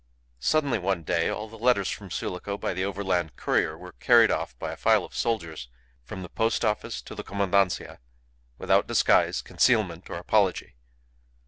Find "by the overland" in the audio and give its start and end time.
2.57-3.35